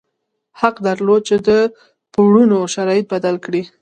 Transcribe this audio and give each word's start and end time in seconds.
حق 0.59 0.75
درلود 0.87 1.21
چې 1.29 1.35
د 1.47 1.49
پورونو 2.13 2.57
شرایط 2.73 3.05
بدل 3.13 3.35
کړي. 3.45 3.61